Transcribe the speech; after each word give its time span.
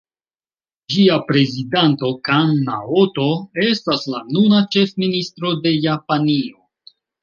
Ĝia 0.93 1.17
prezidanto 1.27 2.09
Kan 2.31 2.57
Naoto 2.71 3.29
estas 3.69 4.11
la 4.17 4.25
nuna 4.35 4.67
ĉefministro 4.75 5.57
de 5.65 5.79
Japanio. 5.89 6.69